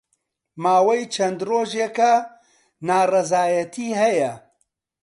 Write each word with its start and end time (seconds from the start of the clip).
ماوەی 0.63 1.01
چەند 1.13 1.39
ڕۆژێکە 1.49 2.13
ناڕەزایەتی 2.87 3.97
ھەیە 4.01 4.31